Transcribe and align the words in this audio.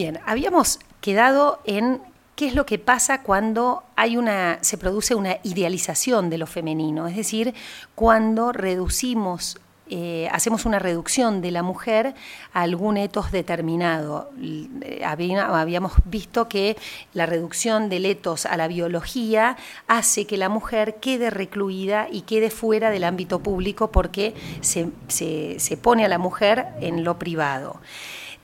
Bien, 0.00 0.18
habíamos 0.24 0.78
quedado 1.02 1.60
en 1.66 2.00
qué 2.34 2.46
es 2.46 2.54
lo 2.54 2.64
que 2.64 2.78
pasa 2.78 3.22
cuando 3.22 3.82
hay 3.96 4.16
una, 4.16 4.56
se 4.62 4.78
produce 4.78 5.14
una 5.14 5.36
idealización 5.42 6.30
de 6.30 6.38
lo 6.38 6.46
femenino, 6.46 7.06
es 7.06 7.16
decir, 7.16 7.52
cuando 7.94 8.50
reducimos 8.50 9.58
eh, 9.90 10.26
hacemos 10.32 10.64
una 10.64 10.78
reducción 10.78 11.42
de 11.42 11.50
la 11.50 11.62
mujer 11.62 12.14
a 12.54 12.62
algún 12.62 12.96
etos 12.96 13.30
determinado. 13.30 14.30
Eh, 14.40 15.02
habíamos 15.04 15.92
visto 16.06 16.48
que 16.48 16.78
la 17.12 17.26
reducción 17.26 17.90
del 17.90 18.06
etos 18.06 18.46
a 18.46 18.56
la 18.56 18.68
biología 18.68 19.58
hace 19.86 20.26
que 20.26 20.38
la 20.38 20.48
mujer 20.48 20.94
quede 20.94 21.28
recluida 21.28 22.08
y 22.10 22.22
quede 22.22 22.48
fuera 22.48 22.88
del 22.88 23.04
ámbito 23.04 23.40
público 23.40 23.92
porque 23.92 24.32
se, 24.62 24.88
se 25.08 25.76
pone 25.76 26.06
a 26.06 26.08
la 26.08 26.16
mujer 26.16 26.68
en 26.80 27.04
lo 27.04 27.18
privado. 27.18 27.82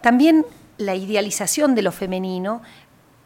También 0.03 0.45
la 0.79 0.95
idealización 0.95 1.75
de 1.75 1.83
lo 1.83 1.93
femenino 1.93 2.63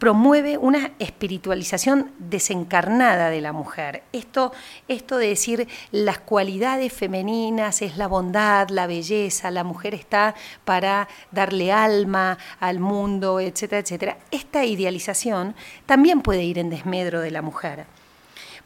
promueve 0.00 0.56
una 0.56 0.92
espiritualización 0.98 2.10
desencarnada 2.18 3.28
de 3.28 3.42
la 3.42 3.52
mujer. 3.52 4.02
Esto, 4.14 4.50
esto 4.88 5.18
de 5.18 5.28
decir 5.28 5.68
las 5.92 6.18
cualidades 6.18 6.90
femeninas 6.90 7.82
es 7.82 7.98
la 7.98 8.08
bondad, 8.08 8.70
la 8.70 8.86
belleza, 8.86 9.50
la 9.50 9.62
mujer 9.62 9.94
está 9.94 10.34
para 10.64 11.06
darle 11.32 11.70
alma 11.70 12.38
al 12.60 12.80
mundo, 12.80 13.40
etcétera, 13.40 13.80
etcétera. 13.80 14.18
Esta 14.30 14.64
idealización 14.64 15.54
también 15.84 16.22
puede 16.22 16.44
ir 16.44 16.58
en 16.58 16.70
desmedro 16.70 17.20
de 17.20 17.30
la 17.30 17.42
mujer, 17.42 17.84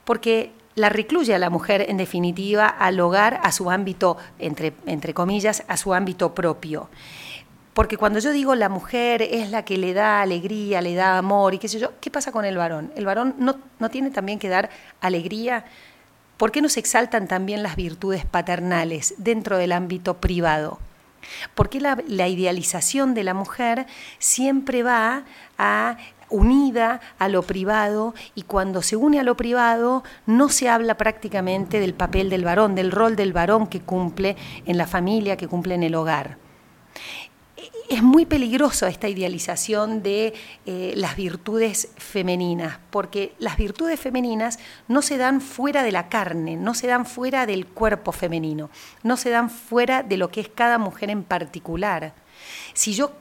porque 0.04 0.52
la 0.76 0.88
recluye 0.88 1.34
a 1.34 1.38
la 1.40 1.50
mujer, 1.50 1.86
en 1.88 1.96
definitiva, 1.96 2.68
al 2.68 3.00
hogar, 3.00 3.40
a 3.42 3.50
su 3.50 3.72
ámbito, 3.72 4.16
entre, 4.38 4.72
entre 4.86 5.14
comillas, 5.14 5.64
a 5.66 5.76
su 5.76 5.94
ámbito 5.94 6.32
propio. 6.32 6.88
Porque 7.74 7.96
cuando 7.96 8.20
yo 8.20 8.30
digo 8.30 8.54
la 8.54 8.68
mujer 8.68 9.20
es 9.20 9.50
la 9.50 9.64
que 9.64 9.76
le 9.76 9.92
da 9.94 10.22
alegría, 10.22 10.80
le 10.80 10.94
da 10.94 11.18
amor 11.18 11.54
y 11.54 11.58
qué 11.58 11.66
sé 11.66 11.80
yo, 11.80 11.92
¿qué 12.00 12.08
pasa 12.08 12.30
con 12.30 12.44
el 12.44 12.56
varón? 12.56 12.92
¿El 12.94 13.04
varón 13.04 13.34
no, 13.38 13.56
no 13.80 13.90
tiene 13.90 14.10
también 14.10 14.38
que 14.38 14.48
dar 14.48 14.70
alegría? 15.00 15.64
¿Por 16.36 16.52
qué 16.52 16.62
no 16.62 16.68
se 16.68 16.78
exaltan 16.78 17.26
también 17.26 17.64
las 17.64 17.74
virtudes 17.74 18.24
paternales 18.24 19.14
dentro 19.18 19.58
del 19.58 19.72
ámbito 19.72 20.14
privado? 20.18 20.78
¿Por 21.56 21.68
qué 21.68 21.80
la, 21.80 21.98
la 22.06 22.28
idealización 22.28 23.12
de 23.12 23.24
la 23.24 23.34
mujer 23.34 23.86
siempre 24.18 24.84
va 24.84 25.24
a 25.58 25.96
unida 26.30 27.00
a 27.18 27.28
lo 27.28 27.42
privado 27.42 28.14
y 28.36 28.42
cuando 28.42 28.82
se 28.82 28.94
une 28.94 29.18
a 29.18 29.24
lo 29.24 29.36
privado 29.36 30.04
no 30.26 30.48
se 30.48 30.68
habla 30.68 30.96
prácticamente 30.96 31.80
del 31.80 31.94
papel 31.94 32.30
del 32.30 32.44
varón, 32.44 32.76
del 32.76 32.92
rol 32.92 33.16
del 33.16 33.32
varón 33.32 33.66
que 33.66 33.80
cumple 33.80 34.36
en 34.64 34.78
la 34.78 34.86
familia, 34.86 35.36
que 35.36 35.48
cumple 35.48 35.74
en 35.74 35.82
el 35.82 35.94
hogar 35.96 36.43
es 37.94 38.02
muy 38.02 38.26
peligroso 38.26 38.86
esta 38.86 39.08
idealización 39.08 40.02
de 40.02 40.34
eh, 40.66 40.92
las 40.96 41.16
virtudes 41.16 41.88
femeninas, 41.96 42.78
porque 42.90 43.34
las 43.38 43.56
virtudes 43.56 44.00
femeninas 44.00 44.58
no 44.88 45.02
se 45.02 45.16
dan 45.16 45.40
fuera 45.40 45.82
de 45.82 45.92
la 45.92 46.08
carne, 46.08 46.56
no 46.56 46.74
se 46.74 46.86
dan 46.86 47.06
fuera 47.06 47.46
del 47.46 47.66
cuerpo 47.66 48.12
femenino, 48.12 48.70
no 49.02 49.16
se 49.16 49.30
dan 49.30 49.50
fuera 49.50 50.02
de 50.02 50.16
lo 50.16 50.28
que 50.28 50.40
es 50.40 50.48
cada 50.48 50.78
mujer 50.78 51.10
en 51.10 51.24
particular. 51.24 52.14
Si 52.72 52.94
yo 52.94 53.12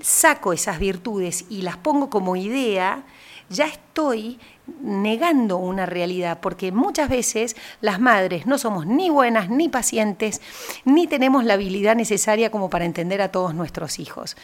saco 0.00 0.52
esas 0.52 0.78
virtudes 0.78 1.46
y 1.48 1.62
las 1.62 1.76
pongo 1.76 2.10
como 2.10 2.36
idea, 2.36 3.04
ya 3.48 3.66
estoy 3.66 4.38
negando 4.82 5.58
una 5.58 5.86
realidad, 5.86 6.40
porque 6.40 6.72
muchas 6.72 7.08
veces 7.08 7.56
las 7.80 8.00
madres 8.00 8.46
no 8.46 8.58
somos 8.58 8.86
ni 8.86 9.10
buenas 9.10 9.48
ni 9.48 9.68
pacientes, 9.68 10.40
ni 10.84 11.06
tenemos 11.06 11.44
la 11.44 11.54
habilidad 11.54 11.96
necesaria 11.96 12.50
como 12.50 12.70
para 12.70 12.84
entender 12.84 13.22
a 13.22 13.30
todos 13.30 13.54
nuestros 13.54 13.98
hijos. 13.98 14.36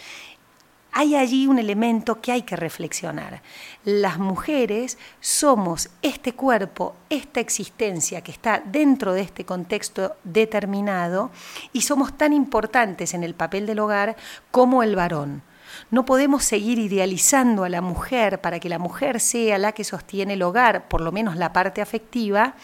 Hay 0.94 1.16
allí 1.16 1.46
un 1.46 1.58
elemento 1.58 2.20
que 2.20 2.32
hay 2.32 2.42
que 2.42 2.54
reflexionar. 2.54 3.41
Las 3.82 4.18
mujeres 4.18 4.98
somos 5.20 5.88
este 6.02 6.34
cuerpo, 6.34 6.94
esta 7.08 7.41
existencia 7.41 8.20
que 8.20 8.30
está 8.30 8.62
dentro 8.62 9.14
de 9.14 9.22
este 9.22 9.46
contexto 9.46 10.16
determinado 10.22 11.30
y 11.72 11.80
somos 11.80 12.16
tan 12.18 12.34
importantes 12.34 13.14
en 13.14 13.24
el 13.24 13.34
papel 13.34 13.66
del 13.66 13.78
hogar 13.78 14.16
como 14.50 14.82
el 14.82 14.94
varón. 14.94 15.42
No 15.91 16.05
podemos 16.05 16.44
seguir 16.44 16.78
idealizando 16.78 17.65
a 17.65 17.69
la 17.69 17.81
mujer 17.81 18.41
para 18.41 18.60
que 18.60 18.69
la 18.69 18.78
mujer 18.78 19.21
sea 19.21 19.59
la 19.59 19.72
que 19.72 19.84
sostiene 19.84 20.34
el 20.34 20.43
hogar, 20.43 20.88
por 20.88 21.00
lo 21.00 21.12
menos 21.12 21.37
la 21.37 21.53
parte 21.53 21.81
afectiva, 21.81 22.55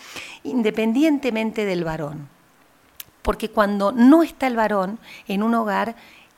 independientemente 0.45 1.65
del 1.65 1.85
varón. 1.85 2.29
Porque 3.23 3.51
cuando 3.51 3.93
no 3.93 4.23
está 4.23 4.47
el 4.47 4.57
varón 4.57 4.99
en 5.27 5.43
un 5.43 5.55
hogar, 5.55 5.97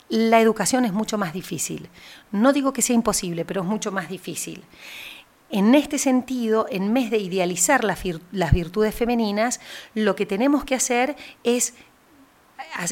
la 0.08 0.40
educación 0.40 0.84
es 0.84 0.92
mucho 0.92 1.18
más 1.18 1.32
difícil. 1.32 1.88
No 2.32 2.52
digo 2.52 2.72
que 2.72 2.82
sea 2.82 2.96
imposible, 2.96 3.44
pero 3.44 3.62
es 3.62 3.66
mucho 3.66 3.92
más 3.92 4.08
difícil. 4.08 4.64
En 5.50 5.74
este 5.74 5.98
sentido, 5.98 6.66
en 6.70 6.94
vez 6.94 7.10
de 7.10 7.18
idealizar 7.18 7.82
las, 7.82 8.02
virtudes 8.52 8.94
femeninas, 8.94 9.60
lo 9.94 10.14
que 10.14 10.26
tenemos 10.26 10.64
que 10.64 10.76
hacer 10.76 11.16
es 11.42 11.74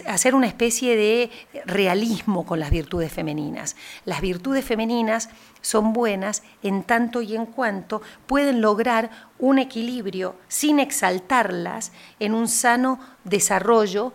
hacer 0.07 0.35
una 0.35 0.47
especie 0.47 0.97
de 0.97 1.31
realismo 1.65 2.45
con 2.45 2.61
las 2.61 2.71
virtudes 2.71 3.13
femeninas. 3.13 3.77
Las 4.05 4.21
virtudes 4.21 4.65
femeninas 4.65 5.31
son 5.61 5.93
buenas 5.93 6.43
en 6.63 6.83
tanto 6.83 7.23
y 7.23 7.35
en 7.35 7.47
cuanto 7.47 8.03
pueden 8.27 8.61
lograr 8.61 9.11
un 9.39 9.59
equilibrio 9.59 10.37
sin 10.49 10.81
exaltarlas 10.81 11.93
en 12.21 12.35
un 12.35 12.49
sano 12.49 13.01
desarrollo 13.25 14.13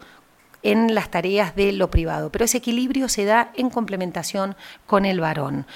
en 0.64 0.96
las 0.96 1.12
tareas 1.12 1.56
de 1.56 1.72
lo 1.74 1.92
privado. 1.92 2.32
Pero 2.32 2.46
ese 2.46 2.58
equilibrio 2.58 3.08
se 3.10 3.26
da 3.26 3.52
en 3.56 3.70
complementación 3.70 4.56
con 4.88 5.06
el 5.06 5.20
varón. 5.20 5.68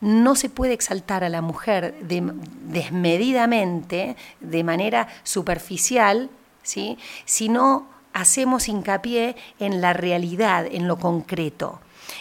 No 0.00 0.36
se 0.36 0.48
puede 0.48 0.74
exaltar 0.74 1.24
a 1.24 1.28
la 1.28 1.42
mujer 1.42 1.96
desmedidamente, 2.02 4.14
de 4.40 4.64
manera 4.64 5.08
superficial, 5.24 6.30
¿sí? 6.62 6.96
sino 7.24 7.88
hacemos 8.18 8.68
hincapié 8.68 9.36
en 9.60 9.80
la 9.80 9.92
realidad, 9.92 10.66
en 10.66 10.88
lo 10.88 10.98
concreto. 10.98 11.80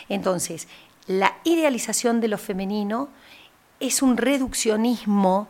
Entonces, 0.10 0.68
la 1.08 1.38
idealización 1.44 2.22
de 2.22 2.28
lo 2.28 2.38
femenino 2.38 3.10
es 3.80 4.02
un 4.02 4.18
reduccionismo, 4.18 5.48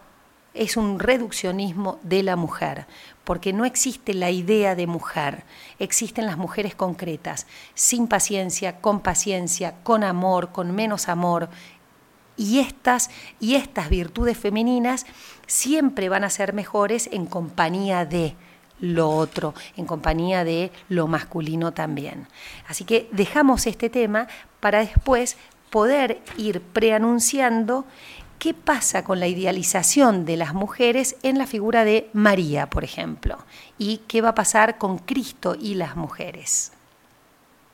es 0.53 0.77
un 0.77 0.99
reduccionismo 0.99 1.99
de 2.03 2.23
la 2.23 2.35
mujer, 2.35 2.87
porque 3.23 3.51
no 3.51 3.65
existe 3.65 4.13
la 4.13 4.31
idea 4.31 4.75
de 4.75 4.87
mujer, 4.87 5.43
existen 5.79 6.25
las 6.25 6.37
mujeres 6.37 6.75
concretas, 6.75 7.45
sin 7.73 8.07
paciencia, 8.07 8.79
con 8.79 9.01
paciencia, 9.01 9.75
con 9.83 10.03
amor, 10.03 10.51
con 10.51 10.73
menos 10.73 11.09
amor, 11.09 11.49
y 12.37 12.59
estas, 12.59 13.09
y 13.39 13.55
estas 13.55 13.89
virtudes 13.89 14.37
femeninas 14.37 15.05
siempre 15.47 16.07
van 16.07 16.23
a 16.23 16.29
ser 16.29 16.53
mejores 16.53 17.09
en 17.11 17.25
compañía 17.25 18.05
de 18.05 18.35
lo 18.79 19.09
otro, 19.09 19.53
en 19.75 19.85
compañía 19.85 20.43
de 20.43 20.71
lo 20.89 21.07
masculino 21.07 21.73
también. 21.73 22.27
Así 22.67 22.83
que 22.83 23.09
dejamos 23.11 23.67
este 23.67 23.89
tema 23.89 24.27
para 24.59 24.79
después 24.79 25.38
poder 25.69 26.21
ir 26.38 26.61
preanunciando 26.61 27.85
qué 28.39 28.53
pasa 28.53 29.03
con 29.03 29.19
la 29.19 29.27
idealización 29.27 30.25
de 30.25 30.38
las 30.38 30.53
mujeres 30.53 31.15
en 31.23 31.38
la 31.38 31.47
figura 31.47 31.83
de 31.83 32.09
María, 32.13 32.69
por 32.69 32.83
ejemplo, 32.83 33.38
y 33.77 34.01
qué 34.07 34.21
va 34.21 34.29
a 34.29 34.35
pasar 34.35 34.77
con 34.77 34.99
Cristo 34.99 35.55
y 35.59 35.73
las 35.73 35.95
mujeres. 35.95 36.71